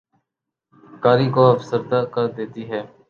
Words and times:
قاری 1.03 1.27
کو 1.35 1.41
افسردہ 1.51 1.99
کر 2.13 2.25
دیتی 2.35 2.63
ہے 2.71 2.81